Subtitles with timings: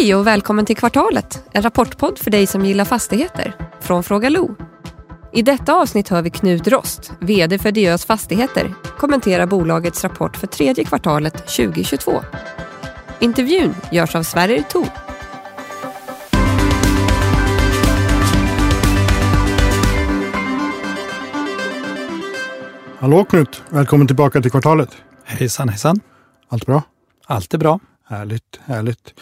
[0.00, 3.54] Hej och välkommen till Kvartalet, en rapportpodd för dig som gillar fastigheter.
[3.80, 4.54] Från Fråga Lo.
[5.32, 10.46] I detta avsnitt hör vi Knut Rost, VD för Diös Fastigheter, kommentera bolagets rapport för
[10.46, 12.22] tredje kvartalet 2022.
[13.20, 14.88] Intervjun görs av Sverrir Thor.
[22.98, 23.62] Hallå Knut!
[23.68, 24.96] Välkommen tillbaka till kvartalet.
[25.24, 26.00] Hejsan hejsan!
[26.48, 26.82] Allt bra?
[27.26, 27.80] Allt är bra.
[28.04, 29.14] Härligt, härligt.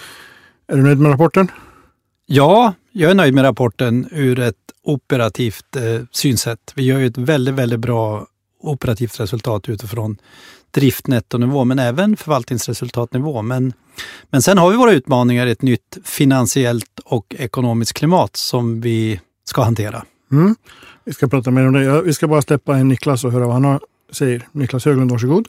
[0.73, 1.51] Är du nöjd med rapporten?
[2.27, 6.73] Ja, jag är nöjd med rapporten ur ett operativt eh, synsätt.
[6.75, 8.27] Vi gör ju ett väldigt, väldigt bra
[8.61, 10.17] operativt resultat utifrån
[10.71, 13.43] driftnettonivå, men även förvaltningsresultatnivå.
[13.43, 13.73] Men,
[14.31, 19.21] men sen har vi våra utmaningar i ett nytt finansiellt och ekonomiskt klimat som vi
[19.45, 20.05] ska hantera.
[20.33, 20.57] Mm.
[21.05, 22.03] Vi ska prata mer om det.
[22.03, 23.81] Vi ska bara släppa in Niklas och höra vad han har,
[24.13, 24.49] säger.
[24.53, 25.49] Niklas Höglund, varsågod.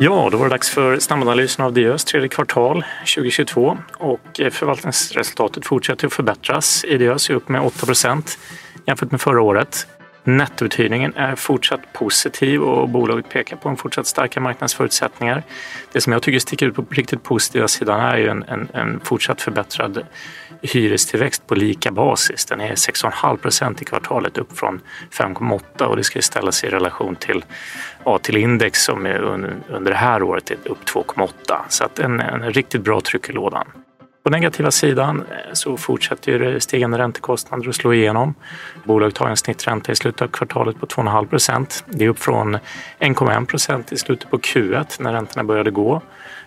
[0.00, 5.66] Ja, då var det dags för snabbanalysen av Diös tredje kvartal 2022 och eh, förvaltningsresultatet
[5.66, 6.84] fortsätter att förbättras.
[6.84, 8.38] I Diös är upp med 8%
[8.86, 9.86] jämfört med förra året.
[10.28, 15.42] Nettouthyrningen är fortsatt positiv och bolaget pekar på en fortsatt starka marknadsförutsättningar.
[15.92, 19.00] Det som jag tycker sticker ut på riktigt positiva sidan är ju en, en, en
[19.00, 20.06] fortsatt förbättrad
[20.62, 22.44] hyrestillväxt på lika basis.
[22.44, 24.80] Den är 6,5 procent i kvartalet upp från
[25.12, 27.44] 5,8 och det ska ställas i relation till,
[28.04, 31.30] ja, till index som är under, under det här året är upp 2,8.
[31.68, 33.66] Så att en, en riktigt bra tryck i lådan.
[34.22, 38.34] På negativa sidan eh, så fortsätter ju stigande räntekostnader att slå igenom.
[38.84, 41.84] Bolaget har en snittränta i slutet av kvartalet på 2,5 procent.
[41.86, 42.58] Det är upp från
[43.00, 46.02] 1,1 procent i slutet på Q1 när räntorna började gå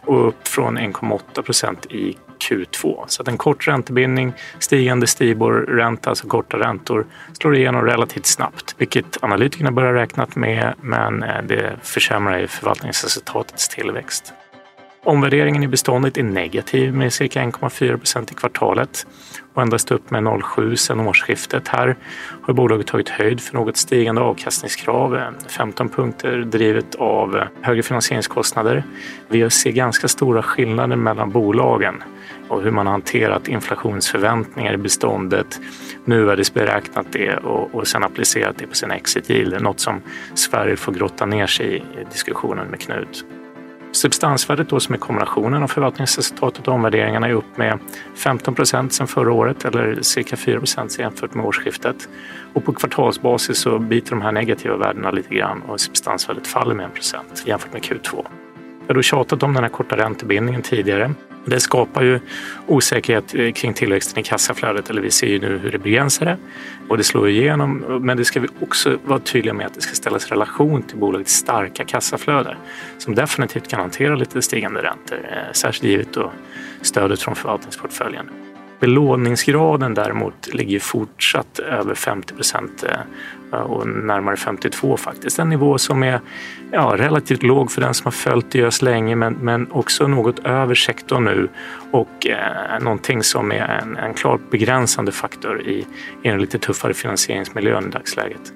[0.06, 2.18] och upp från 1,8 procent i
[2.50, 3.04] Q2.
[3.08, 9.24] Så att en kort räntebindning, stigande Stibor-ränta, alltså korta räntor, slår igenom relativt snabbt, vilket
[9.24, 14.34] analytikerna börjar räknat med, men eh, det försämrar förvaltningsresultatets tillväxt.
[15.04, 19.08] Omvärderingen i beståndet är negativ med cirka 1,4 procent i kvartalet
[19.54, 21.68] och endast upp med 0,7 sedan årsskiftet.
[21.68, 21.96] Här
[22.42, 28.84] har bolaget tagit höjd för något stigande avkastningskrav, 15 punkter drivet av högre finansieringskostnader.
[29.28, 32.04] Vi ser ganska stora skillnader mellan bolagen
[32.50, 35.60] och hur man har hanterat inflationsförväntningar i beståndet,
[36.06, 40.02] nuvärdesberäknat det och, och sen applicerat det på sin exit yield, något som
[40.34, 43.26] Sverige får grotta ner sig i diskussionen med Knut.
[43.92, 47.80] Substansvärdet då som är kombinationen av förvaltningsresultatet och omvärderingarna är upp med
[48.16, 52.10] 15 procent sedan förra året eller cirka 4 procent jämfört med årsskiftet.
[52.54, 56.86] Och på kvartalsbasis så biter de här negativa värdena lite grann och substansvärdet faller med
[56.86, 58.26] 1 procent jämfört med Q2.
[58.82, 61.14] Jag har då tjatat om den här korta räntebindningen tidigare
[61.46, 62.20] det skapar ju
[62.68, 66.38] osäkerhet eh, kring tillväxten i kassaflödet, eller vi ser ju nu hur det begränsar det
[66.90, 67.78] och det slår igenom.
[68.02, 70.98] Men det ska vi också vara tydliga med att det ska ställas i relation till
[70.98, 72.58] bolagets starka kassaflöde
[72.98, 76.32] som definitivt kan hantera lite stigande räntor, eh, särskilt givet då
[76.82, 78.30] stödet från förvaltningsportföljen.
[78.80, 82.92] Belåningsgraden däremot ligger fortsatt över 50 procent eh,
[83.52, 85.40] och närmare 52 faktiskt.
[85.40, 86.22] En nivå som är
[86.72, 90.76] ja, relativt låg för den som har följt IÖS länge men, men också något över
[90.76, 91.50] sektorn nu
[91.92, 95.88] och eh, någonting som är en, en klart begränsande faktor i,
[96.24, 98.54] i en lite tuffare finansieringsmiljö i dagsläget.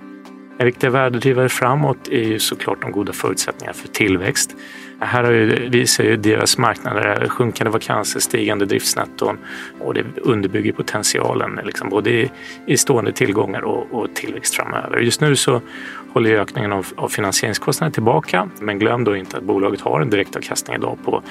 [0.57, 4.55] En viktig värdedrivare framåt är ju såklart de goda förutsättningarna för tillväxt.
[4.99, 9.37] Här har ju, visar ju deras marknader sjunkande vakanser, stigande driftsnetton
[9.79, 12.31] och det underbygger potentialen liksom både i,
[12.65, 14.97] i stående tillgångar och, och, tillväxt framöver.
[14.97, 15.61] Just nu så
[16.13, 20.75] håller ökningen av, av finansieringskostnader tillbaka men glöm då inte att bolaget har en direktavkastning
[20.75, 21.23] idag på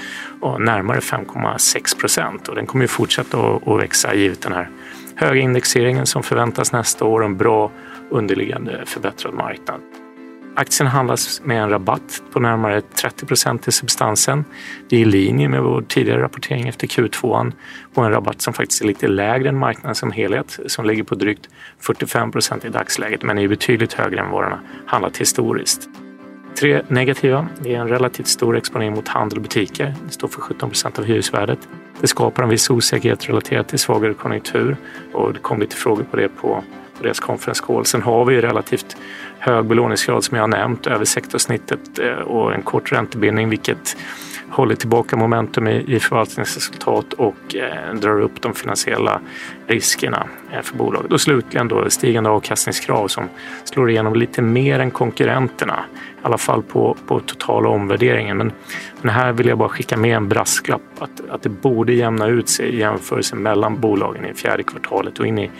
[0.59, 4.69] närmare 5,6 procent och den kommer ju fortsätta att, att växa givet den här
[5.15, 7.71] höga indexeringen som förväntas nästa år och en bra
[8.11, 9.81] underliggande förbättrad marknad.
[10.57, 14.45] Aktien handlas med en rabatt på närmare 30 procent i substansen.
[14.89, 17.53] Det är i linje med vår tidigare rapportering efter Q2
[17.95, 21.15] och en rabatt som faktiskt är lite lägre än marknaden som helhet som ligger på
[21.15, 21.49] drygt
[21.79, 25.89] 45 procent i dagsläget men är betydligt högre än vad den har handlat historiskt.
[26.61, 27.49] Tre negativa.
[27.61, 29.95] Det är en relativt stor exponering mot handel och butiker.
[30.07, 31.69] Det står för 17 procent av hyresvärdet.
[32.00, 34.77] Det skapar en viss osäkerhet relaterat till svagare konjunktur
[35.12, 36.65] och det kom lite frågor på det på
[36.99, 37.87] på deras conference call.
[37.87, 38.96] Sen har vi ju relativt
[39.44, 43.96] hög belåningsgrad som jag har nämnt, över sektorsnittet eh, och en kort räntebindning vilket
[44.49, 49.20] håller tillbaka momentum i, förvaltningsresultat och eh, drar upp de finansiella
[49.67, 51.12] riskerna eh, för bolaget.
[51.12, 53.29] Och slutligen då stigande avkastningskrav som
[53.64, 58.37] slår igenom lite mer än konkurrenterna, i alla fall på, på totala omvärderingen.
[58.37, 58.52] Men,
[59.02, 62.49] men här vill jag bara skicka med en brasklapp att, att det borde jämna ut
[62.49, 65.50] sig i jämförelse mellan bolagen i fjärde kvartalet och in i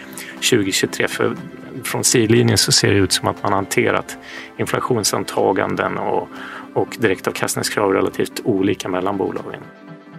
[0.51, 1.09] 2023.
[1.09, 1.37] För
[1.87, 4.19] från sidlinjen så ser det ut som att man hanterat
[4.59, 6.29] inflationsantaganden och
[6.75, 9.63] och direktavkastningskrav relativt olika mellan bolagen.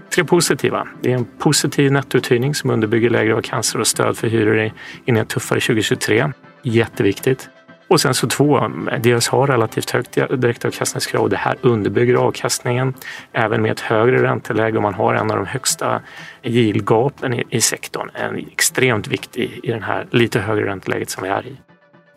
[0.10, 0.88] Tre positiva.
[1.02, 4.72] Det är en positiv nettouthyrning som underbygger lägre vakanser och stöd för hyror
[5.06, 6.32] in i ett tuffare 2023.
[6.62, 7.50] Jätteviktigt.
[7.88, 12.94] Och sen så två, dels har relativt högt direktavkastningskrav och det här underbygger avkastningen
[13.34, 16.02] även med ett högre ränteläge och man har en av de högsta
[16.44, 18.10] yieldgapen i, i sektorn.
[18.14, 21.56] En extremt viktig i det här lite högre ränteläget som vi är i.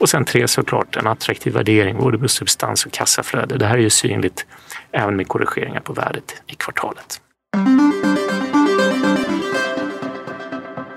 [0.00, 3.58] Och sen tre såklart en attraktiv värdering både på substans och kassaflöde.
[3.58, 4.46] Det här är ju synligt
[4.92, 7.20] även med korrigeringar på värdet i kvartalet.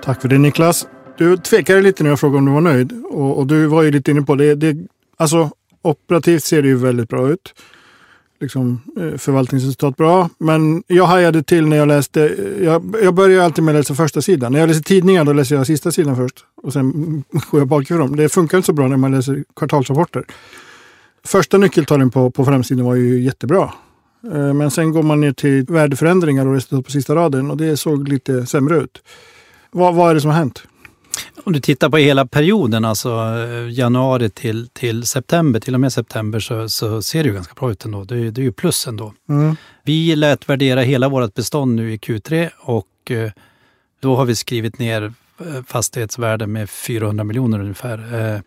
[0.02, 0.86] Tack för det Niklas.
[1.22, 3.90] Du tvekade lite när jag frågade om du var nöjd och, och du var ju
[3.90, 4.54] lite inne på det.
[4.54, 4.76] det.
[5.16, 5.50] Alltså
[5.82, 7.54] operativt ser det ju väldigt bra ut.
[8.40, 10.30] Liksom, eh, förvaltningsresultat bra.
[10.38, 12.22] Men jag hajade till när jag läste.
[12.28, 14.52] Eh, jag, jag börjar alltid med att läsa första sidan.
[14.52, 16.44] När jag läser tidningar då läser jag sista sidan först.
[16.62, 16.92] Och sen
[17.50, 18.16] går jag bakifrån.
[18.16, 20.24] Det funkar inte så bra när man läser kvartalsrapporter.
[21.24, 23.72] Första nyckeltalen på, på framsidan var ju jättebra.
[24.32, 27.76] Eh, men sen går man ner till värdeförändringar och resultat på sista raden och det
[27.76, 29.02] såg lite sämre ut.
[29.70, 30.62] Vad, vad är det som har hänt?
[31.44, 35.92] Om du tittar på hela perioden, alltså eh, januari till, till september, till och med
[35.92, 38.04] september, så, så ser det ju ganska bra ut ändå.
[38.04, 39.14] Det, det är ju plus ändå.
[39.28, 39.56] Mm.
[39.84, 43.30] Vi lät värdera hela vårt bestånd nu i Q3 och eh,
[44.00, 45.12] då har vi skrivit ner
[45.66, 48.42] fastighetsvärden med 400 miljoner ungefär.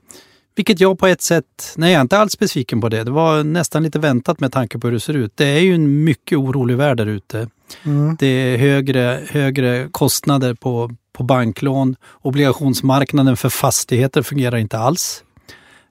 [0.56, 3.04] Vilket jag på ett sätt, nej jag är inte alls besviken på det.
[3.04, 5.32] Det var nästan lite väntat med tanke på hur det ser ut.
[5.36, 7.48] Det är ju en mycket orolig värld där ute.
[7.84, 8.16] Mm.
[8.20, 11.96] Det är högre, högre kostnader på, på banklån.
[12.22, 15.24] Obligationsmarknaden för fastigheter fungerar inte alls.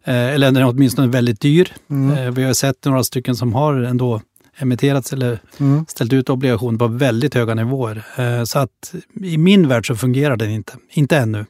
[0.05, 1.73] Eh, eller den är åtminstone väldigt dyr.
[1.91, 2.19] Mm.
[2.19, 4.21] Eh, vi har sett några stycken som har ändå
[4.57, 5.87] emitterats eller mm.
[5.89, 8.05] ställt ut obligationer på väldigt höga nivåer.
[8.17, 10.73] Eh, så att i min värld så fungerar den inte.
[10.91, 11.47] Inte ännu.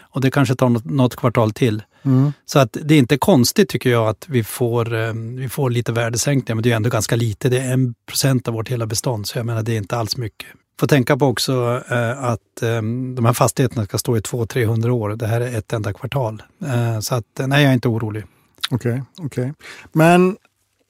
[0.00, 1.82] Och det kanske tar något, något kvartal till.
[2.02, 2.32] Mm.
[2.46, 6.54] Så att det är inte konstigt tycker jag att vi får, vi får lite värdesänkningar,
[6.54, 7.48] men det är ändå ganska lite.
[7.48, 10.16] Det är en procent av vårt hela bestånd, så jag menar det är inte alls
[10.16, 10.48] mycket.
[10.80, 12.82] Får tänka på också eh, att eh,
[13.14, 15.10] de här fastigheterna ska stå i 200-300 år.
[15.10, 16.42] Det här är ett enda kvartal.
[16.66, 18.24] Eh, så att nej, jag är inte orolig.
[18.70, 19.42] Okej, okay, okej.
[19.42, 19.52] Okay.
[19.92, 20.36] Men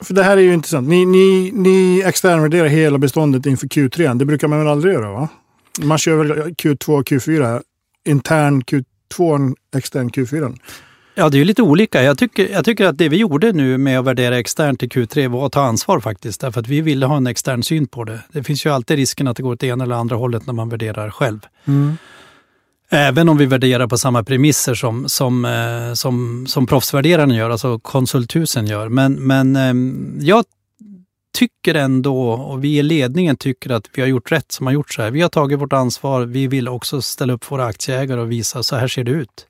[0.03, 0.89] för det här är ju intressant.
[0.89, 4.19] Ni, ni, ni externvärderar hela beståndet inför Q3.
[4.19, 5.13] Det brukar man väl aldrig göra?
[5.13, 5.29] va?
[5.81, 7.63] Man kör väl Q2 och Q4
[8.05, 10.59] intern Q2, extern Q4?
[11.15, 12.03] Ja, det är lite olika.
[12.03, 15.29] Jag tycker, jag tycker att det vi gjorde nu med att värdera externt till Q3
[15.29, 16.41] var att ta ansvar faktiskt.
[16.41, 18.21] Därför att vi ville ha en extern syn på det.
[18.33, 20.69] Det finns ju alltid risken att det går åt ena eller andra hållet när man
[20.69, 21.41] värderar själv.
[21.65, 21.97] Mm.
[22.91, 27.79] Även om vi värderar på samma premisser som, som, eh, som, som proffsvärderaren gör, alltså
[27.79, 28.89] konsulthusen gör.
[28.89, 30.45] Men, men eh, jag
[31.35, 34.93] tycker ändå, och vi i ledningen tycker att vi har gjort rätt som har gjort
[34.93, 35.11] så här.
[35.11, 36.23] Vi har tagit vårt ansvar.
[36.23, 39.47] Vi vill också ställa upp för våra aktieägare och visa så här ser det ut.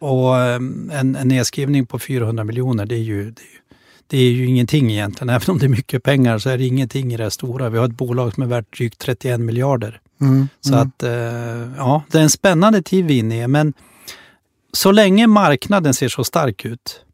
[0.00, 3.58] Och ehm, en, en nedskrivning på 400 miljoner, det är, ju, det, är ju,
[4.06, 5.28] det är ju ingenting egentligen.
[5.34, 7.68] Även om det är mycket pengar så är det ingenting i det stora.
[7.68, 10.00] Vi har ett bolag som är värt drygt 31 miljarder.
[10.20, 10.88] Mm, så mm.
[10.88, 13.48] att, eh, ja, det är en spännande tid vi är inne i.
[13.48, 13.72] Men
[14.72, 17.04] så länge marknaden ser så stark ut,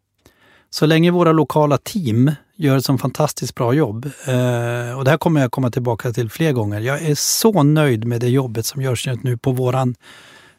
[0.71, 4.05] så länge våra lokala team gör ett så fantastiskt bra jobb.
[4.27, 6.81] Eh, och det här kommer jag komma tillbaka till fler gånger.
[6.81, 9.95] Jag är så nöjd med det jobbet som görs nu på våran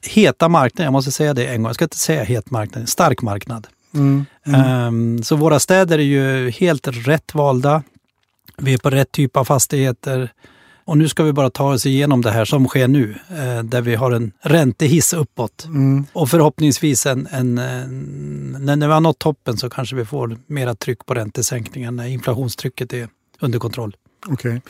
[0.01, 3.21] heta marknad, jag måste säga det en gång, jag ska inte säga het marknad, stark
[3.21, 3.67] marknad.
[3.93, 4.87] Mm, mm.
[4.87, 7.83] Um, så våra städer är ju helt rätt valda.
[8.57, 10.31] Vi är på rätt typ av fastigheter.
[10.85, 13.81] Och nu ska vi bara ta oss igenom det här som sker nu, eh, där
[13.81, 15.65] vi har en räntehiss uppåt.
[15.65, 16.05] Mm.
[16.13, 20.75] Och förhoppningsvis en, en, en, när vi har nått toppen så kanske vi får mera
[20.75, 23.95] tryck på räntesänkningen när inflationstrycket är under kontroll.
[24.27, 24.49] Okej.
[24.49, 24.61] Okay.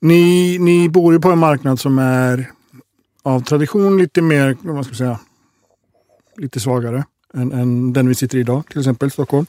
[0.00, 2.50] Ni, ni bor ju på en marknad som är
[3.26, 5.18] av tradition lite mer, vad ska jag säga,
[6.36, 7.04] lite svagare
[7.34, 9.46] än, än den vi sitter i idag, till exempel Stockholm.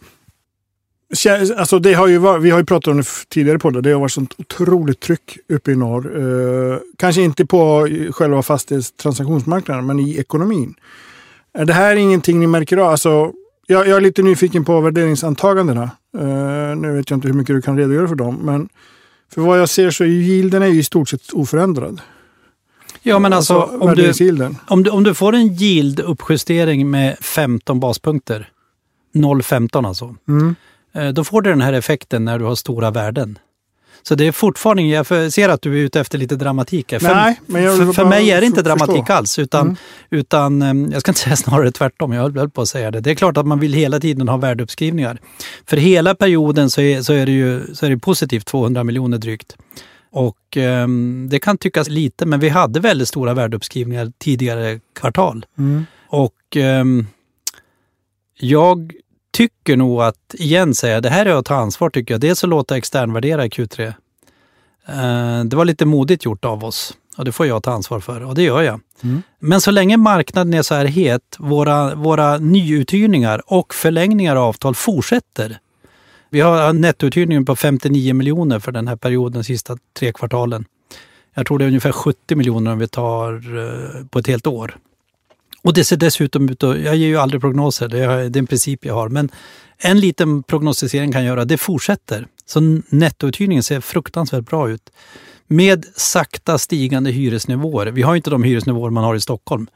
[1.58, 3.82] Alltså det har ju vi har ju pratat om det tidigare på det.
[3.82, 6.04] Det har varit sånt otroligt tryck uppe i norr.
[6.18, 10.74] Eh, kanske inte på själva fastighetstransaktionsmarknaden, men i ekonomin.
[11.54, 12.90] Är det här ingenting ni märker av?
[12.90, 13.32] Alltså,
[13.68, 15.92] jag, jag är lite nyfiken på värderingsantagandena.
[16.18, 18.70] Eh, nu vet jag inte hur mycket du kan redogöra för dem, men
[19.34, 22.02] för vad jag ser så är yielden är i stort sett oförändrad.
[23.08, 27.80] Ja, men alltså, alltså om, du, om, du, om du får en yield-uppjustering med 15
[27.80, 28.50] baspunkter,
[29.14, 30.56] 0,15 alltså, mm.
[30.94, 33.40] Eh, då får du den här effekten när du har stora värden.
[34.04, 36.90] Så det är fortfarande, jag ser att du är ute efter lite dramatik.
[36.90, 39.14] För, Nej, men jag för, för mig är det inte dramatik förstå.
[39.14, 39.78] alls, utan, mm.
[40.10, 43.00] utan ehm, jag ska inte säga snarare tvärtom, jag höll på att säga det.
[43.00, 45.18] Det är klart att man vill hela tiden ha värdeuppskrivningar.
[45.66, 49.18] För hela perioden så är, så är, det, ju, så är det positivt 200 miljoner
[49.18, 49.56] drygt.
[50.12, 50.88] Och eh,
[51.30, 55.46] det kan tyckas lite, men vi hade väldigt stora värdeuppskrivningar tidigare kvartal.
[55.58, 55.86] Mm.
[56.08, 56.86] Och eh,
[58.40, 58.94] jag
[59.32, 62.22] tycker nog att, igen säga, det här är att ta ansvar tycker jag.
[62.22, 63.94] Dels att låta externvärdera i Q3.
[64.88, 68.24] Eh, det var lite modigt gjort av oss och det får jag ta ansvar för
[68.24, 68.80] och det gör jag.
[69.04, 69.22] Mm.
[69.40, 74.76] Men så länge marknaden är så här het, våra, våra nyuthyrningar och förlängningar av avtal
[74.76, 75.60] fortsätter.
[76.30, 80.66] Vi har nettouthyrningen på 59 miljoner för den här perioden, de sista tre kvartalen.
[81.34, 84.78] Jag tror det är ungefär 70 miljoner om vi tar eh, på ett helt år.
[85.64, 88.86] Och det ser dessutom ut att, jag ger ju aldrig prognoser, det är, en princip
[88.86, 89.30] jag har, men
[89.78, 92.28] en liten prognostisering kan jag göra, det fortsätter.
[92.46, 94.90] Så nettouthyrningen ser fruktansvärt bra ut.
[95.48, 97.88] Med sakta stigande hyresnivåer.
[97.88, 99.68] Vi har inte de hyresnivåer man har i Stockholm.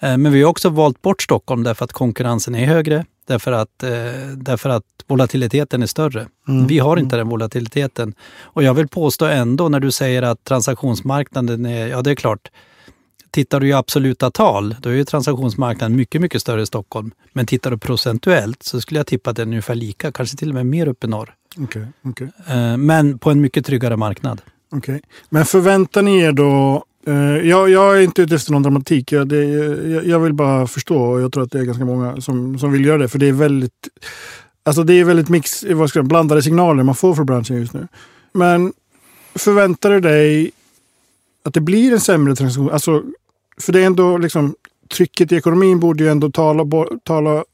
[0.00, 3.82] Eh, men vi har också valt bort Stockholm därför att konkurrensen är högre, därför att,
[3.82, 3.90] eh,
[4.36, 6.26] därför att volatiliteten är större.
[6.48, 6.66] Mm.
[6.66, 8.14] Vi har inte den volatiliteten.
[8.40, 12.50] Och jag vill påstå ändå när du säger att transaktionsmarknaden är, ja det är klart,
[13.30, 17.10] tittar du i absoluta tal, då är ju transaktionsmarknaden mycket, mycket större i Stockholm.
[17.32, 20.48] Men tittar du procentuellt så skulle jag tippa att den är ungefär lika, kanske till
[20.48, 21.34] och med mer uppe i norr.
[21.58, 22.28] Okej, okej.
[22.46, 24.42] Eh, Men på en mycket tryggare marknad.
[24.72, 25.00] Okej.
[25.28, 26.84] Men förväntar ni er då...
[27.06, 29.12] Eh, jag, jag är inte ute efter någon dramatik.
[29.12, 32.20] Jag, det, jag, jag vill bara förstå och jag tror att det är ganska många
[32.20, 33.08] som, som vill göra det.
[33.08, 33.88] För det är väldigt...
[34.62, 37.72] Alltså det är väldigt mix, vad ska jag, blandade signaler man får från branschen just
[37.72, 37.88] nu.
[38.32, 38.72] Men
[39.34, 40.50] förväntar du dig
[41.44, 42.70] att det blir en sämre transaktion?
[42.70, 43.02] Alltså,
[43.60, 44.54] för det är ändå liksom...
[44.96, 46.64] Trycket i ekonomin borde ju ändå tala...
[46.64, 47.44] bo- tala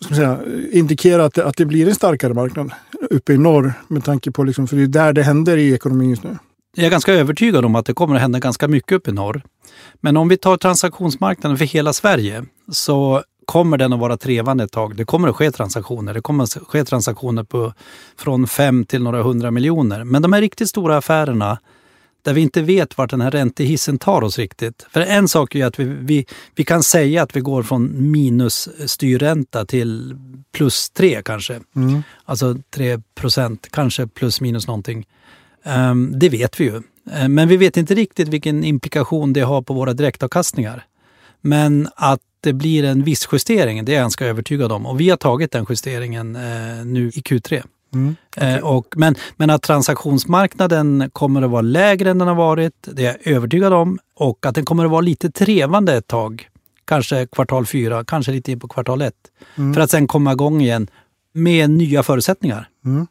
[0.00, 0.38] ska man säga,
[0.72, 2.70] indikera att det, att det blir en starkare marknad
[3.10, 3.72] uppe i norr.
[3.88, 6.38] Med tanke på, liksom, för det är där det händer i ekonomin just nu.
[6.78, 9.42] Jag är ganska övertygad om att det kommer att hända ganska mycket uppe i norr.
[10.00, 14.72] Men om vi tar transaktionsmarknaden för hela Sverige så kommer den att vara trevande ett
[14.72, 14.96] tag.
[14.96, 16.14] Det kommer att ske transaktioner.
[16.14, 17.72] Det kommer att ske transaktioner på
[18.16, 20.04] från fem till några hundra miljoner.
[20.04, 21.58] Men de här riktigt stora affärerna
[22.22, 24.86] där vi inte vet vart den här räntehissen tar oss riktigt.
[24.90, 29.64] För en sak är att vi, vi, vi kan säga att vi går från minusstyrränta
[29.64, 30.16] till
[30.52, 31.60] plus tre kanske.
[31.76, 32.02] Mm.
[32.24, 35.06] Alltså 3 procent, kanske plus minus någonting.
[35.68, 36.82] Ehm, det vet vi ju.
[37.12, 40.84] Ehm, men vi vet inte riktigt vilken implikation det har på våra direktavkastningar.
[41.40, 44.86] Men att det blir en viss justering, det är jag ganska övertygad om.
[44.86, 47.62] Och vi har tagit den justeringen eh, nu i Q3.
[47.94, 48.16] Mm.
[48.36, 53.06] Eh, och, men, men att transaktionsmarknaden kommer att vara lägre än den har varit, det
[53.06, 53.98] är jag övertygad om.
[54.14, 56.48] Och att den kommer att vara lite trevande ett tag.
[56.84, 59.14] Kanske kvartal fyra, kanske lite in på kvartal ett.
[59.56, 59.74] Mm.
[59.74, 60.90] För att sen komma igång igen
[61.32, 62.68] med nya förutsättningar.
[62.84, 63.06] Mm.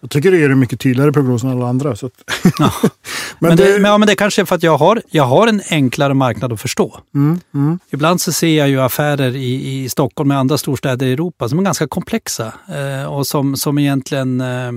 [0.00, 1.96] Jag tycker det är en mycket tydligare prognos än alla andra.
[1.96, 2.10] Så.
[2.58, 2.72] Ja.
[2.82, 2.90] men
[3.38, 5.46] Men, det, det, men, ja, men det kanske är för att jag har, jag har
[5.46, 7.00] en enklare marknad att förstå.
[7.14, 11.12] mm, mm, Ibland så ser jag ju affärer i, i Stockholm och andra storstäder i
[11.12, 14.72] Europa som är ganska komplexa eh, och som, som egentligen eh,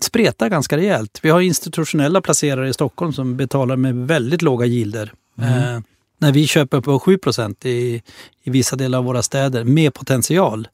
[0.00, 1.18] spretar ganska rejält.
[1.22, 5.12] Vi har institutionella placerare i Stockholm som betalar med väldigt låga yielder.
[5.38, 5.80] Eh,
[6.18, 7.18] när vi köper på 7
[7.64, 8.02] i,
[8.42, 10.68] i vissa delar av våra städer med potential.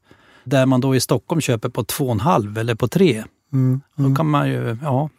[0.44, 3.24] Där man då i Stockholm köper på 2,5 eller på 3.
[3.54, 4.16] Mm, Då mm.
[4.16, 5.10] kan man ju, ja.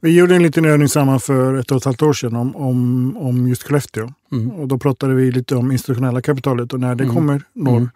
[0.00, 3.16] Vi gjorde en liten övning samman för ett och ett halvt år sedan om, om,
[3.16, 4.12] om just Skellefteå.
[4.32, 4.50] Mm.
[4.50, 7.16] Och då pratade vi lite om institutionella kapitalet och när det Mm.
[7.16, 7.76] kommer norr.
[7.76, 7.90] Mm.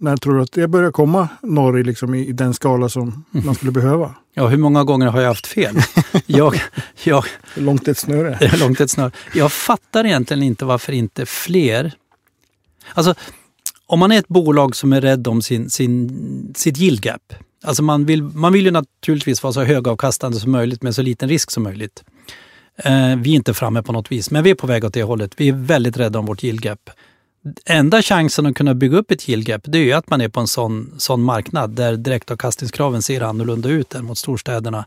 [0.00, 3.46] När tror du att det börjar komma norr i, liksom, i, den skala som Mm.
[3.46, 4.14] man skulle behöva?
[4.34, 5.76] Ja, hur många gånger har jag haft fel?
[6.26, 6.60] jag,
[7.04, 7.24] jag,
[7.56, 8.56] långt ett snöre?
[8.56, 9.12] långt ett snör.
[9.34, 11.92] Jag fattar egentligen inte varför inte fler...
[12.94, 13.14] Alltså,
[13.86, 17.32] om man är ett bolag som är rädd om sin, sin, sitt yield gap.
[17.64, 21.28] Alltså man vill, man vill ju naturligtvis vara så högavkastande som möjligt med så liten
[21.28, 22.04] risk som möjligt.
[22.76, 25.02] Eh, vi är inte framme på något vis, men vi är på väg åt det
[25.02, 25.32] hållet.
[25.36, 26.90] Vi är väldigt rädda om vårt yield gap.
[27.66, 30.28] Enda chansen att kunna bygga upp ett yield gap, det är ju att man är
[30.28, 34.86] på en sån, sån marknad där direktavkastningskraven ser annorlunda ut än mot storstäderna.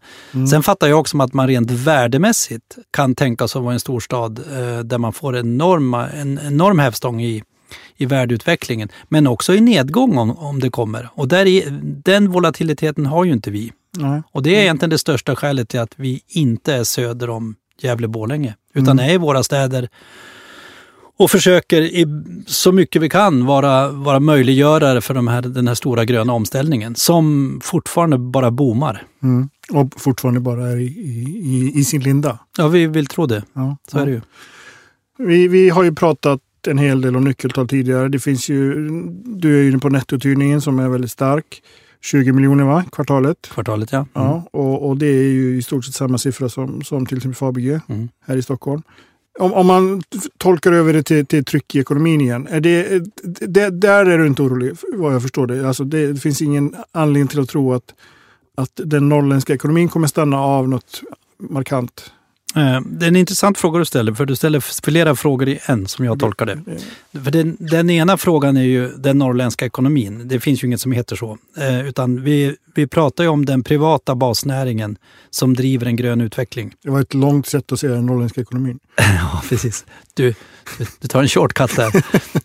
[0.49, 4.39] Sen fattar jag också att man rent värdemässigt kan tänka sig att vara en storstad
[4.39, 7.43] eh, där man får enorma, en enorm hävstång i,
[7.97, 8.89] i värdeutvecklingen.
[9.09, 11.09] Men också i nedgång om, om det kommer.
[11.13, 13.71] Och där är, den volatiliteten har ju inte vi.
[13.97, 14.21] Nej.
[14.31, 18.53] Och det är egentligen det största skälet till att vi inte är söder om Gävle-Borlänge.
[18.73, 19.89] Utan är i våra städer
[21.17, 22.05] och försöker i,
[22.47, 26.95] så mycket vi kan vara, vara möjliggörare för de här, den här stora gröna omställningen
[26.95, 29.03] som fortfarande bara boomar.
[29.23, 29.49] Mm.
[29.71, 32.39] Och fortfarande bara är i, i, i, i sin linda.
[32.57, 33.43] Ja, vi vill tro det.
[33.53, 33.77] Ja.
[33.87, 34.21] Så är det ju.
[35.17, 38.07] Vi, vi har ju pratat en hel del om nyckeltal tidigare.
[38.07, 38.89] Det finns ju,
[39.25, 41.61] du är ju inne på nettouthyrningen som är väldigt stark.
[42.01, 42.83] 20 miljoner va?
[42.91, 43.49] kvartalet.
[43.51, 43.97] Kvartalet, ja.
[43.97, 44.07] Mm.
[44.13, 47.35] Ja, och, och det är ju i stort sett samma siffra som, som till exempel
[47.35, 48.09] Fabege Mm.
[48.25, 48.81] här i Stockholm.
[49.39, 50.01] Om, om man
[50.37, 52.47] tolkar över det till, till tryck i ekonomin igen.
[52.49, 52.99] Är det,
[53.47, 55.67] det, där är du inte orolig vad jag förstår det.
[55.67, 57.93] Alltså det, det finns ingen anledning till att tro att,
[58.55, 61.01] att den norrländska ekonomin kommer stanna av något
[61.37, 62.11] markant
[62.53, 66.05] Det är en intressant fråga du ställer, för du ställer flera frågor i en som
[66.05, 66.59] jag tolkar det.
[67.23, 70.27] För den, den ena frågan är ju den norrländska ekonomin.
[70.27, 71.37] Det finns ju inget som heter så.
[71.57, 74.97] Eh, utan vi, vi pratar ju om den privata basnäringen
[75.29, 76.73] som driver en grön utveckling.
[76.83, 78.79] Det var ett långt sätt att se den norrländska ekonomin.
[78.97, 79.85] Ja, precis.
[80.13, 80.33] Du,
[81.01, 81.95] du, tar en shortcut där.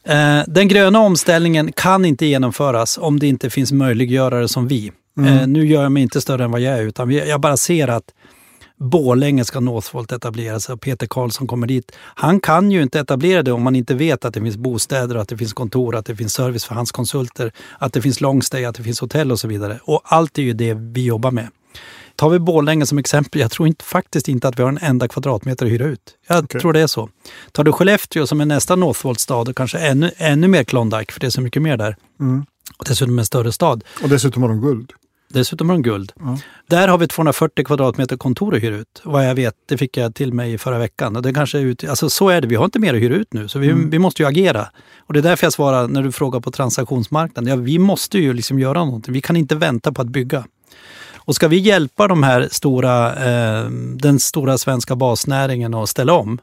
[0.04, 4.92] Eh, den gröna omställningen kan inte genomföras om det inte finns möjliggörare som vi.
[5.18, 5.38] Mm.
[5.38, 7.88] Eh, nu gör jag mig inte större än vad jag är, utan jag bara ser
[7.88, 8.04] att
[8.82, 11.92] Borlänge ska Northvolt etablera sig och Peter Karlsson kommer dit.
[11.96, 15.28] Han kan ju inte etablera det om man inte vet att det finns bostäder, att
[15.28, 18.74] det finns kontor, att det finns service för hans konsulter, att det finns longstay, att
[18.74, 19.80] det finns hotell och så vidare.
[19.84, 21.48] Och allt är ju det vi jobbar med.
[22.16, 25.08] Tar vi Borlänge som exempel, jag tror inte, faktiskt inte att vi har en enda
[25.08, 26.14] kvadratmeter att hyra ut.
[26.28, 26.60] Jag Okej.
[26.60, 27.08] tror det är så.
[27.52, 31.26] Tar du Skellefteå som är nästa Northvolt-stad och kanske ännu, ännu mer Klondike, för det
[31.26, 31.96] är så mycket mer där.
[32.20, 32.44] Mm.
[32.78, 33.84] Och dessutom en större stad.
[34.02, 34.92] Och dessutom har de guld.
[35.32, 36.12] Dessutom har de guld.
[36.20, 36.38] Ja.
[36.66, 39.00] Där har vi 240 kvadratmeter kontor att hyra ut.
[39.04, 41.16] Vad jag vet, det fick jag till mig förra veckan.
[41.16, 43.14] Och det kanske är ut, alltså så är det, vi har inte mer att hyra
[43.14, 43.48] ut nu.
[43.48, 43.90] Så vi, Mm.
[43.90, 44.68] vi måste ju agera.
[44.98, 47.50] Och det är därför jag svarar när du frågar på transaktionsmarknaden.
[47.50, 49.14] Ja, vi måste ju liksom göra någonting.
[49.14, 50.44] Vi kan inte vänta på att bygga.
[51.24, 56.38] Och ska vi hjälpa de här stora, eh, den stora svenska basnäringen att ställa om,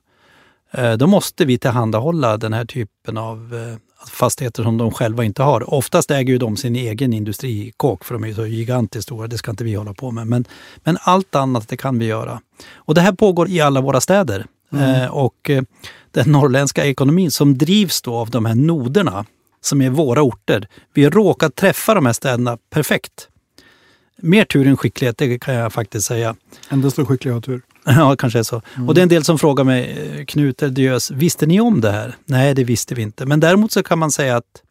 [0.72, 3.78] eh, då måste vi tillhandahålla den här typen av eh,
[4.08, 5.74] fastigheter som de själva inte har.
[5.74, 9.38] Oftast äger ju de sin egen industrikåk för de är ju så gigantiskt stora, det
[9.38, 10.28] ska inte vi hålla på med.
[10.28, 10.46] Men,
[10.84, 12.42] men allt annat det kan vi göra.
[12.76, 14.46] Och det här pågår i alla våra städer.
[14.74, 15.64] Eh, och eh,
[16.12, 19.26] den norrländska ekonomin som drivs då av de här noderna,
[19.62, 20.68] som är våra orter.
[20.94, 23.28] Vi råkar träffa de här städerna perfekt.
[24.22, 26.36] Mer tur än skicklighet, det kan jag faktiskt säga.
[26.70, 27.62] Endast de skickliga har tur.
[27.86, 28.62] Ja, kanske är så.
[28.88, 31.92] Och det är en del som frågar mig, eh, Knut Diös, visste ni om det
[31.92, 32.16] här?
[32.26, 33.26] Nej, det visste vi inte.
[33.26, 34.64] Men däremot så kan man säga att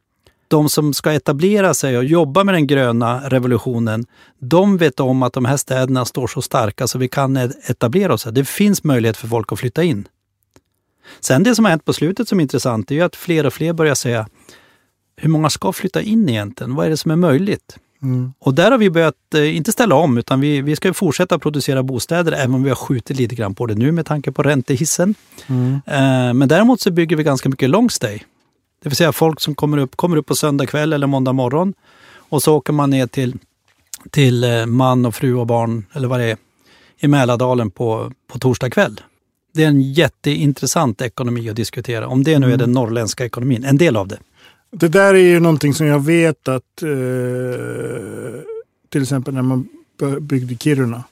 [0.49, 4.07] de som ska etablera sig och jobba med den gröna revolutionen,
[4.38, 8.14] de vet om att de här städerna står så starka så vi kan e- etablera
[8.14, 8.33] oss här.
[8.33, 10.09] Det finns möjlighet för folk att flytta in.
[11.21, 13.73] Sen det som har hänt på slutet som är intressant är att fler och fler
[13.73, 14.28] börjar säga,
[15.17, 16.75] hur många ska flytta in egentligen?
[16.75, 17.76] Vad är det som är möjligt?
[18.02, 18.32] Mm.
[18.39, 21.82] Och där har vi börjat, eh, inte ställa om, utan vi, vi ska fortsätta producera
[21.82, 25.15] bostäder, även om vi har skjutit lite grann på det nu med tanke på räntehissen.
[25.47, 25.80] Mm.
[25.87, 28.19] Eh, men däremot så bygger vi ganska mycket long stay.
[28.82, 31.75] Det vill säga folk som kommer upp, kommer upp på söndag kväll eller måndag morgon
[32.28, 33.34] och så åker man ner till,
[34.11, 36.37] till eh, man och fru och barn, eller vad det är,
[37.00, 39.00] i Mälardalen på, på torsdag kväll.
[39.54, 43.78] Det är en jätteintressant ekonomi att diskutera, om det nu är den norrländska ekonomin, en
[43.78, 44.19] del av det.
[44.71, 46.89] Det där är ju någonting som jag vet att eh,
[48.89, 49.69] till exempel när man
[50.21, 51.04] byggde Kiruna.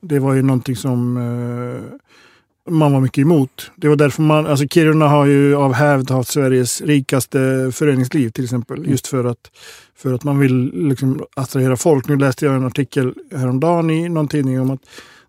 [0.00, 3.70] Det var ju någonting som eh, man var mycket emot.
[3.76, 8.44] Det var därför man, alltså Kiruna har ju av hävd haft Sveriges rikaste föreningsliv till
[8.44, 8.90] exempel.
[8.90, 9.50] Just för att,
[9.96, 12.08] för att man vill liksom attrahera folk.
[12.08, 14.80] Nu läste jag en artikel häromdagen i någon tidning om att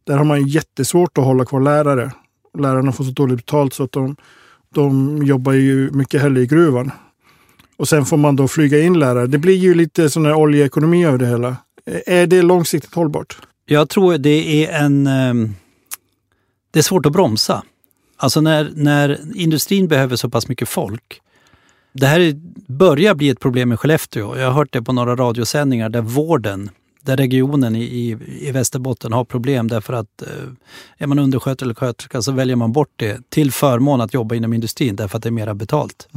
[0.04, 2.12] där har man jättesvårt att hålla kvar lärare.
[2.58, 4.16] Lärarna får så dåligt betalt så att de,
[4.74, 6.92] de jobbar ju mycket hellre i gruvan.
[7.78, 9.28] Och sen får man då flyga in lärare.
[9.28, 11.56] Det blir ju lite sån här oljeekonomi över det hela.
[12.06, 13.38] Är det långsiktigt hållbart?
[13.66, 15.08] Jag tror det är en...
[15.08, 15.56] ehm,
[16.72, 17.64] Det är svårt att bromsa.
[18.18, 21.22] Alltså när, när industrin behöver så pass mycket folk.
[21.94, 24.38] Det här är- börjar bli ett problem i Skellefteå.
[24.38, 26.70] Jag har hört det på några radiosändningar där vården,
[27.02, 30.28] där regionen i, i, i Västerbotten har problem därför att eh,
[30.98, 34.54] är man undersköterska eller sköterska så väljer man bort det till förmån att jobba inom
[34.54, 36.08] industrin därför att det är mera betalt.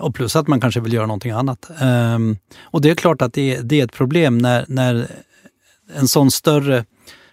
[0.00, 1.70] Och plus att man kanske vill göra någonting annat.
[1.80, 5.06] Ehm, och det är klart att det är, det är ett problem när, när
[5.94, 6.84] en sån större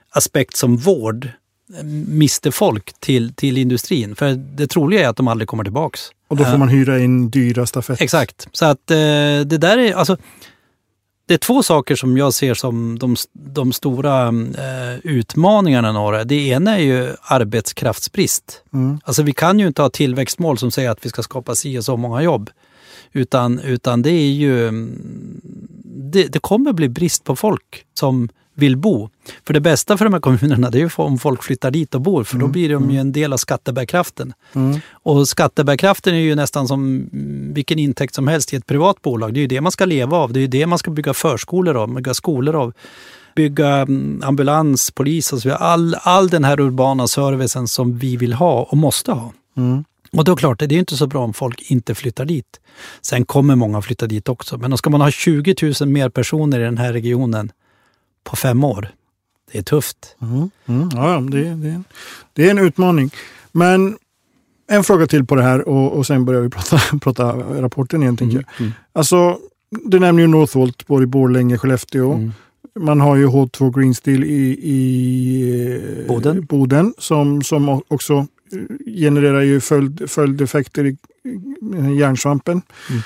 [0.09, 1.29] aspekt som vård
[1.77, 4.15] eh, mister folk till, till industrin.
[4.15, 6.01] För det troliga är att de aldrig kommer tillbaks.
[6.27, 8.01] Och då får Eh, man hyra in dyra stafett.
[8.01, 8.47] Exakt.
[8.51, 8.95] Så att eh,
[9.45, 10.17] det där är alltså
[11.25, 16.23] det är två saker som jag ser som de, de stora eh, utmaningarna i norra.
[16.23, 18.63] Det ena är ju arbetskraftsbrist.
[18.73, 18.99] Mm.
[19.03, 21.85] Alltså vi kan ju inte ha tillväxtmål som säger att vi ska skapa si och
[21.85, 22.49] så många jobb.
[23.11, 24.67] Utan, utan det är ju...
[24.67, 25.41] mm,
[26.13, 29.09] Det, det kommer bli brist på folk som vill bo.
[29.47, 32.01] För det bästa för de här kommunerna det är ju om folk flyttar dit och
[32.01, 34.33] bor för då blir de ju en del av skattebärkraften.
[34.53, 34.79] Mm.
[34.91, 39.33] Och skattebärkraften är ju nästan som mm, vilken intäkt som helst i ett privat bolag.
[39.33, 40.33] Det är ju det man ska leva av.
[40.33, 42.73] Det är ju det man ska bygga förskolor av, bygga skolor av,
[43.35, 45.59] bygga mm, ambulans, polis och så vidare.
[45.59, 49.33] All, all den här urbana servicen som vi vill ha och måste ha.
[49.57, 49.83] Mm.
[50.17, 52.59] Och då är det klart, det är inte så bra om folk inte flyttar dit.
[53.01, 54.57] Sen kommer många flytta dit också.
[54.57, 57.51] Men då ska man ha 20 000 mer personer i den här regionen
[58.23, 58.89] på fem år.
[59.51, 60.15] Det är tufft.
[60.21, 60.49] Mm.
[60.65, 60.89] Mm.
[60.93, 61.83] Ja, det, det,
[62.33, 63.11] det är en utmaning.
[63.51, 63.97] Men
[64.67, 68.17] en fråga till på det här och, och sen börjar vi prata, prata rapporten igen.
[68.17, 68.45] Tänker jag.
[68.59, 68.71] Mm.
[68.93, 69.39] Alltså,
[69.85, 72.13] du nämner ju Northvolt, både i Borlänge, Skellefteå.
[72.13, 72.31] Mm.
[72.79, 76.45] Man har ju H2 Green Steel i, i eh, Boden.
[76.45, 78.13] Boden som, som också
[78.51, 80.97] eh, genererar ju följd, följdeffekter i,
[81.91, 82.61] i järnsvampen.
[82.89, 83.01] Mm.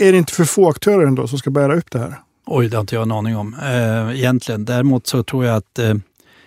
[0.00, 2.20] Är det inte för få aktörer ändå som ska bära upp det här?
[2.50, 4.64] Oj, det har inte jag en aning om eh, egentligen.
[4.64, 5.94] Däremot så tror jag att eh,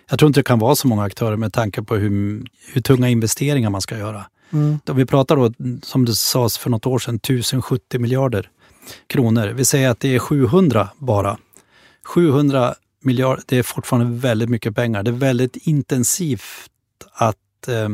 [0.09, 3.09] jag tror inte det kan vara så många aktörer med tanke på hur, hur tunga
[3.09, 4.25] investeringar man ska göra.
[4.53, 4.79] Mm.
[4.83, 5.51] Då vi pratar då,
[5.83, 8.49] som det sades för något år sedan, 1070 miljarder
[9.07, 9.47] kronor.
[9.47, 11.37] Vi säger att det är 700 bara.
[12.03, 15.03] 700 miljarder, det är fortfarande väldigt mycket pengar.
[15.03, 16.71] Det är väldigt intensivt
[17.13, 17.89] att eh,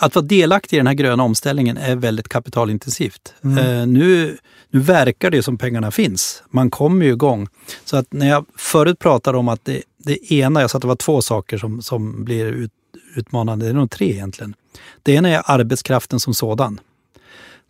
[0.00, 3.34] att vara delaktig i den här gröna omställningen är väldigt kapitalintensivt.
[3.44, 3.58] Mm.
[3.58, 4.38] Eh, nu,
[4.70, 6.42] nu verkar det som pengarna finns.
[6.50, 7.48] Man kommer ju igång.
[7.84, 10.88] Så att när jag förut pratade om att det, det ena, jag sa att det
[10.88, 12.72] var två saker som, som blir ut,
[13.16, 14.54] utmanande, det är nog tre egentligen.
[15.02, 16.80] Det ena är arbetskraften som sådan.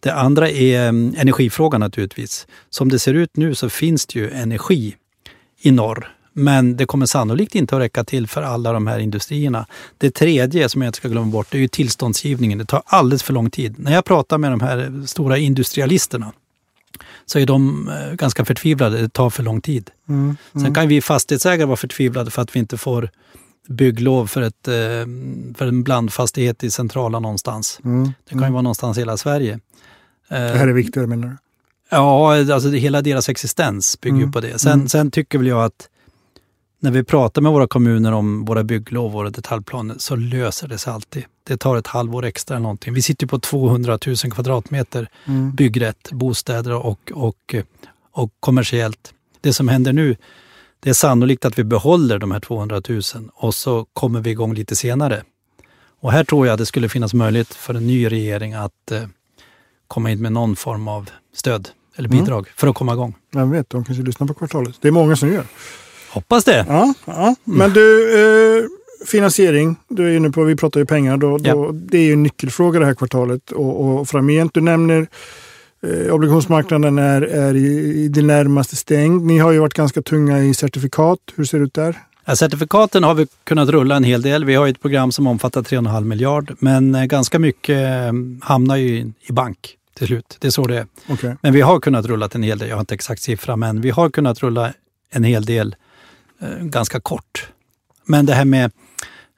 [0.00, 2.46] Det andra är mm, energifrågan naturligtvis.
[2.70, 4.96] Som det ser ut nu så finns det ju energi
[5.60, 6.17] i norr.
[6.38, 9.66] Men det kommer sannolikt inte att räcka till för alla de här industrierna.
[9.98, 12.58] Det tredje som jag inte ska glömma bort är ju tillståndsgivningen.
[12.58, 13.74] Det tar alldeles för lång tid.
[13.78, 16.32] När jag pratar med de här stora industrialisterna
[17.26, 19.00] så är de eh, ganska förtvivlade.
[19.00, 19.90] Det tar för lång tid.
[20.08, 20.36] Mm.
[20.52, 23.10] Sen kan vi fastighetsägare vara förtvivlade för att vi inte får
[23.68, 24.74] bygglov för, ett, eh,
[25.58, 27.80] för en blandfastighet i centrala någonstans.
[27.84, 28.12] Mm.
[28.24, 29.60] Det kan ju vara någonstans i hela Sverige.
[30.28, 31.36] Det här är viktigare menar du?
[31.90, 34.32] Ja, alltså hela deras existens bygger ju Mm.
[34.32, 34.58] på det.
[34.58, 34.88] Sen, Mm.
[34.88, 35.88] sen tycker väl jag att
[36.80, 40.92] när vi pratar med våra kommuner om våra bygglov och detaljplaner så löser det sig
[40.92, 41.24] alltid.
[41.44, 42.94] Det tar ett halvår extra eller någonting.
[42.94, 45.52] Vi sitter på 200 000 kvadratmeter Mm.
[45.54, 47.54] byggrätt, bostäder och, och,
[48.12, 49.14] och kommersiellt.
[49.40, 50.16] Det som händer nu,
[50.80, 53.00] det är sannolikt att vi behåller de här 200 000
[53.34, 55.22] och så kommer vi igång lite senare.
[56.00, 59.02] Och här tror jag att det skulle finnas möjlighet för en ny regering att eh,
[59.88, 62.20] komma in med någon form av stöd eller Mm.
[62.24, 63.14] bidrag för att komma igång.
[63.32, 64.74] Vem vet, de kanske lyssnar på kvartalet.
[64.80, 65.44] Det är många som gör.
[66.18, 66.64] Hoppas det.
[66.68, 67.34] Ja, ja.
[67.44, 68.14] Men du,
[68.58, 68.64] eh,
[69.06, 69.76] finansiering.
[69.88, 71.16] Du är inne på, vi pratar ju pengar.
[71.16, 71.54] Då, Ja.
[71.54, 74.54] då, det är ju en nyckelfråga det här kvartalet och, och framgent.
[74.54, 75.06] Du nämner
[75.82, 79.22] eh, obligationsmarknaden är, är i, i det närmaste stängd.
[79.26, 81.18] Ni har ju varit ganska tunga i certifikat.
[81.36, 81.96] Hur ser det ut där?
[82.24, 84.44] Ja, certifikaten har vi kunnat rulla en hel del.
[84.44, 88.86] Vi har ett program som omfattar 3,5 miljard, men eh, ganska mycket eh, hamnar ju
[89.28, 90.36] i, bank till slut.
[90.40, 90.86] Det är så det är.
[91.08, 91.36] Okej.
[91.42, 93.90] Men vi har kunnat rulla en hel del, jag har inte exakt siffra, men vi
[93.90, 94.72] har kunnat rulla
[95.10, 95.76] en hel del
[96.60, 97.48] ganska kort.
[98.04, 98.70] Men det här med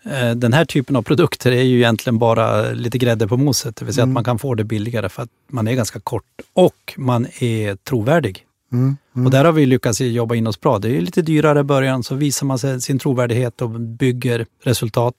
[0.04, 3.84] eh, den här typen av produkter är ju egentligen bara lite grädde på moset, det
[3.84, 4.12] vill säga Mm.
[4.12, 7.76] att man kan få det billigare för att man är ganska kort och man är
[7.76, 8.46] trovärdig.
[8.72, 8.96] Mm.
[9.16, 9.26] Mm.
[9.26, 10.78] Och där har vi lyckats jobba in oss bra.
[10.78, 15.14] Det är lite dyrare i början, så visar man sin trovärdighet och bygger resultat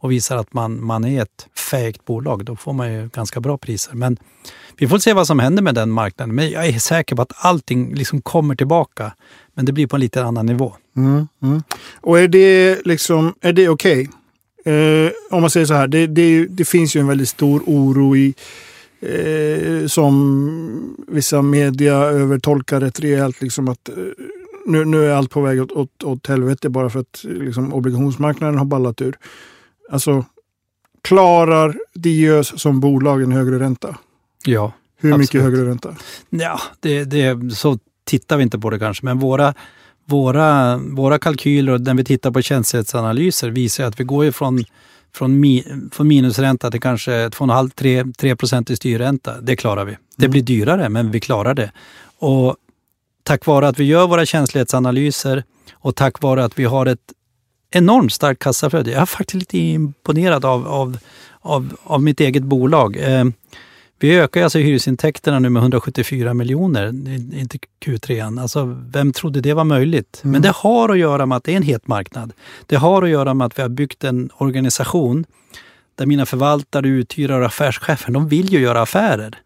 [0.00, 2.44] och visar att man, man är ett fäigt bolag.
[2.44, 3.94] Då får man ju ganska bra priser.
[3.94, 4.16] Men
[4.78, 6.34] vi får se vad som händer med den marknaden.
[6.34, 9.12] Men jag är säker på att allting liksom kommer tillbaka.
[9.54, 10.74] Men det blir på en lite annan nivå.
[10.96, 11.62] Mm, mm.
[12.00, 14.10] Och är det liksom, är det okej?
[14.64, 18.16] Eh, om man säger så här, det, det, det finns ju en väldigt stor oro
[18.16, 18.34] i
[19.00, 23.42] eh, som vissa media övertolkar rätt rejält.
[23.42, 23.94] Liksom att, eh,
[24.66, 28.58] nu, nu är allt på väg åt, åt, åt helvete bara för att liksom, obligationsmarknaden
[28.58, 29.18] har ballat ur.
[29.90, 30.24] Alltså,
[31.02, 33.96] klarar Diös som bolag en högre ränta?
[34.44, 35.44] Ja, Hur mycket Absolut.
[35.58, 35.96] högre ränta?
[36.30, 39.04] ja det, det, så tittar vi inte på det kanske.
[39.04, 39.54] Men våra,
[40.04, 44.64] våra, våra kalkyler och när vi tittar på känslighetsanalyser visar att vi går ju från
[45.14, 49.40] från, mi, från minusränta till kanske 2,5-3 procent i styrränta.
[49.40, 49.96] Det klarar vi.
[50.16, 50.30] Det Mm.
[50.30, 51.72] blir dyrare, men vi klarar det.
[52.18, 52.56] Och
[53.22, 57.12] tack vare att vi gör våra känslighetsanalyser och tack vare att vi har ett
[57.70, 58.90] enormt starkt kassaflöde.
[58.90, 60.98] Jag är faktiskt lite imponerad av, av,
[61.40, 62.96] av, av mitt eget bolag.
[62.96, 63.24] Eh,
[63.98, 66.88] vi ökar alltså hyresintäkterna nu med 174 miljoner,
[67.34, 68.40] inte Q3.
[68.40, 70.20] Alltså, vem trodde det var möjligt?
[70.24, 70.32] Mm.
[70.32, 72.32] Men det har att göra med att det är en het marknad.
[72.66, 75.24] Det har att göra med att vi har byggt en organisation
[75.94, 79.38] där mina förvaltare, uthyrare och affärschefer, de vill ju göra affärer.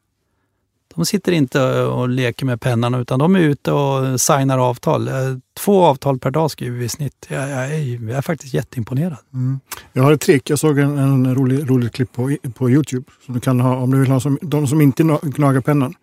[0.94, 5.08] De sitter inte och leker med pennan utan de är ute och signar avtal.
[5.08, 5.14] Eh,
[5.58, 7.26] Två avtal per dag skriver vi i snitt.
[7.28, 9.16] Jag, jag, är, jag är faktiskt jätteimponerad.
[9.34, 9.60] Mm.
[9.92, 10.50] Jag har ett trick.
[10.50, 13.04] Jag såg en, en rolig, rolig klipp på, på Youtube.
[13.26, 15.94] Som du kan ha om du vill ha som, de som inte na- gnagar pennan.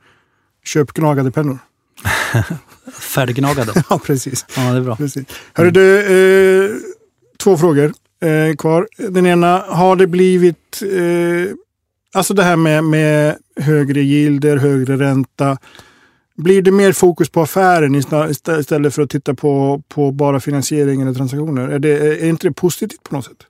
[0.66, 1.58] Köp gnagade pennor.
[2.94, 3.84] Färdiggnagade.
[3.90, 4.46] Ja, precis.
[4.56, 4.96] Ja, det är bra.
[4.96, 5.26] precis.
[5.54, 6.72] Hörru du, eh,
[7.44, 8.88] två frågor eh, kvar.
[8.98, 10.82] Den ena, har det blivit...
[10.84, 11.54] Eh,
[12.14, 15.58] alltså det här med, med högre gilder, högre ränta.
[16.36, 21.14] Blir det mer fokus på affären istället för att titta på, på bara finansiering eller
[21.14, 21.68] transaktioner?
[21.68, 23.46] Är, det, är inte det positivt på något sätt?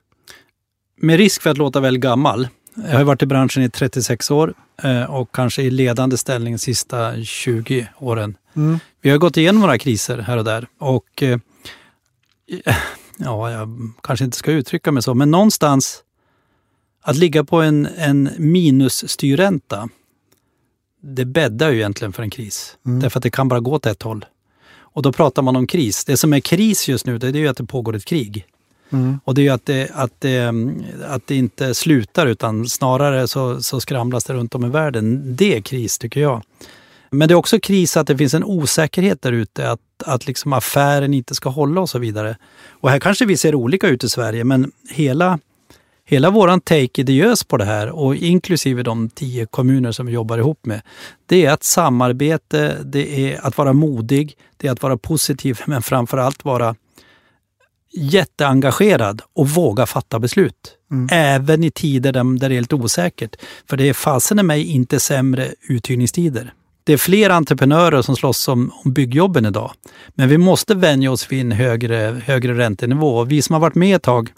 [1.00, 4.54] Med risk för att låta väldigt gammal Jag har varit i branschen i 36 år
[4.82, 8.36] eh, och kanske i ledande ställning de sista 20 åren.
[8.56, 8.78] Mm.
[9.00, 11.38] Vi har gått igenom några kriser här och där och eh,
[13.16, 13.68] ja, jag
[14.02, 16.02] kanske inte ska uttrycka mig så, men någonstans
[17.02, 19.88] att ligga på en, en minusstyrränta,
[21.00, 22.76] det bäddar ju egentligen för en kris.
[22.86, 23.00] Mm.
[23.00, 24.24] Därför att det kan bara gå åt ett håll.
[24.92, 26.04] Och då pratar man om kris.
[26.04, 28.46] Det som är kris just nu, det är ju att det pågår ett krig.
[28.92, 29.20] Mm.
[29.24, 30.54] Och det är ju att det, att det,
[31.08, 35.36] att det inte slutar utan snarare så, så skramlas det runt om i världen.
[35.36, 36.42] Det är kris tycker jag.
[37.10, 40.52] Men det är också kris att det finns en osäkerhet där ute, att, att liksom
[40.52, 42.36] affären inte ska hålla och så vidare.
[42.68, 45.38] Och här kanske vi ser olika ut i Sverige, men hela,
[46.10, 50.38] hela våran take idéös på det här och inklusive de tio kommuner som vi jobbar
[50.38, 50.80] ihop med,
[51.26, 55.82] det är att samarbete, det är att vara modig, det är att vara positiv, men
[55.82, 56.74] framför allt vara
[57.92, 60.76] jätteengagerad och våga fatta beslut.
[60.90, 61.08] Mm.
[61.12, 63.36] Även i tider där, där det är helt osäkert.
[63.68, 66.52] För det är fasen i mig inte sämre uthyrningstider.
[66.84, 69.72] Det är fler entreprenörer som slåss om, om byggjobben idag.
[70.14, 73.18] Men vi måste vänja oss vid en högre, högre räntenivå.
[73.18, 74.32] Och vi som har varit med ett tag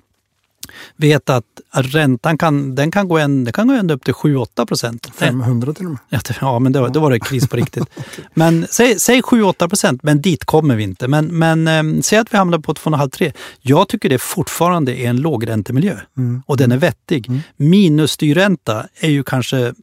[0.96, 4.14] vet att, att räntan kan, den kan gå, en, den kan gå ända upp till
[4.14, 5.10] 7-8 procent.
[5.14, 6.00] 500 till och med.
[6.40, 7.84] Ja, men då, då var det kris på riktigt.
[8.34, 11.08] Men säg, säg 7-8 procent, men dit kommer vi inte.
[11.08, 13.32] Men, men eh, säg att vi hamnar på 2,5-3.
[13.60, 16.42] Jag tycker det fortfarande är en lågräntemiljö Mm.
[16.46, 17.28] och den är vettig.
[17.28, 17.40] Mm.
[17.56, 19.74] Minusstyrränta är ju kanske,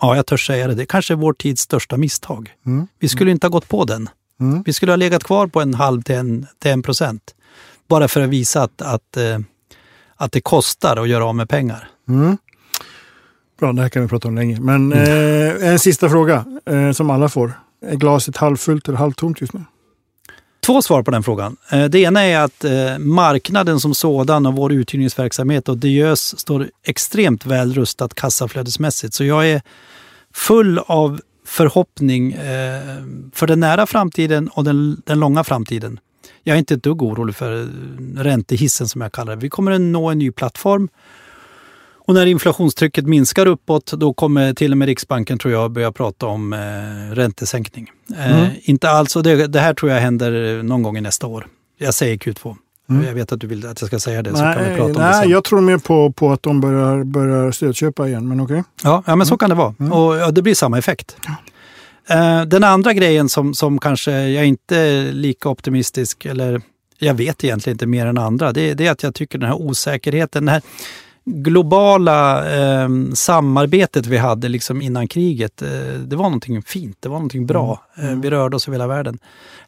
[0.00, 2.50] ja jag törs säga det, det är kanske vår tids största misstag.
[2.66, 2.86] Mm.
[2.98, 4.08] Vi skulle inte ha gått på den.
[4.40, 4.62] Mm.
[4.66, 7.34] Vi skulle ha legat kvar på en halv till en, till en procent.
[7.88, 9.38] Bara för att visa att, att, eh,
[10.16, 11.88] att det kostar att göra av med pengar.
[12.08, 12.36] Mm.
[13.60, 14.60] Bra, det här kan vi prata om länge.
[14.60, 17.52] Men eh, en sista fråga eh, som alla får.
[17.86, 19.64] Är glaset halvfullt eller halvtomt just nu?
[20.66, 21.56] Två svar på den frågan.
[21.72, 26.68] Eh, Det ena är att eh, marknaden som sådan och vår uthyrningsverksamhet och Diös står
[26.86, 29.14] extremt väl rustat kassaflödesmässigt.
[29.14, 29.62] Så jag är
[30.34, 32.82] full av förhoppning eh,
[33.32, 36.00] för den nära framtiden och den, den långa framtiden.
[36.48, 37.66] Jag är inte ett dugg orolig för eh,
[38.22, 39.42] räntehissen som jag kallar det.
[39.42, 40.88] Vi kommer att nå en ny plattform.
[41.94, 46.26] Och när inflationstrycket minskar uppåt, då kommer till och med Riksbanken tror jag börja prata
[46.26, 46.58] om eh,
[47.14, 47.90] räntesänkning.
[48.18, 48.50] Eh, Mm.
[48.62, 51.46] Inte alls, och det, det här tror jag händer någon gång i nästa år.
[51.78, 52.56] Jag säger Q2.
[52.90, 53.04] Mm.
[53.06, 54.84] Jag vet att du vill att jag ska säga det, så kan vi Nej, prata
[54.84, 55.30] om det nej sen.
[55.30, 58.28] jag tror mer på, på att de börjar, börjar stödköpa igen.
[58.28, 58.62] Men okej.
[58.82, 59.74] Ja, ja men så kan det vara.
[59.80, 59.92] Mm.
[59.92, 61.16] Och ja, det blir samma effekt.
[61.26, 61.32] Eh,
[62.46, 66.60] den andra grejen som, som kanske jag inte är lika optimistisk, eller
[66.98, 69.56] jag vet egentligen inte mer än andra, det, det är att jag tycker den här
[69.62, 70.62] osäkerheten, den här
[71.24, 75.68] globala eh, samarbetet vi hade liksom innan kriget, eh,
[76.06, 77.80] det var någonting fint, det var någonting bra.
[77.96, 78.12] Mm.
[78.12, 79.18] Eh, vi rörde oss över hela världen.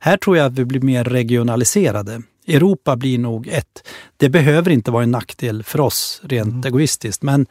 [0.01, 2.23] Här tror jag att vi blir mer regionaliserade.
[2.47, 3.89] Europa blir nog ett.
[4.17, 6.65] Det behöver inte vara en nackdel för oss rent Mm.
[6.65, 7.47] egoistiskt, men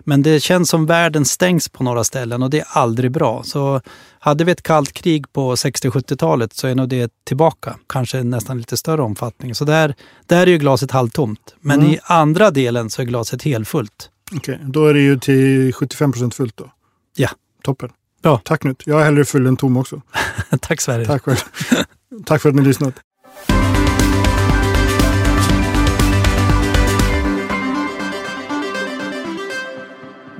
[0.00, 3.42] men det känns som världen stängs på några ställen och det är aldrig bra.
[3.44, 3.80] Så
[4.18, 8.76] hade vi ett kallt krig på 60-70-talet så är nog det tillbaka, kanske nästan lite
[8.76, 9.54] större omfattning.
[9.54, 9.94] Så där,
[10.26, 11.54] där är ju glaset halvtomt.
[11.60, 11.92] Men Mm.
[11.92, 14.10] i andra delen så är glaset helfullt.
[14.36, 16.72] Okej, då är det ju till 75 procent fullt då.
[17.16, 17.28] Ja.
[17.64, 17.88] Toppen.
[18.22, 18.40] Bra.
[18.44, 18.82] Tack Knut.
[18.86, 20.02] Jag är hellre full än tom också.
[20.60, 21.06] Tack Sverige.
[21.06, 21.36] Tack själv.
[22.26, 22.94] Tack för att ni lyssnat.